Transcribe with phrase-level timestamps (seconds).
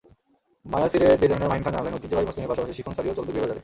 [0.71, 3.59] মায়াসীরের designer Mahin খান জানালেন, ঐতিহ্যবাহী মসলিনের পাশাপাশি শিফন শাড়িও চলবে বিয়ের বাজারে।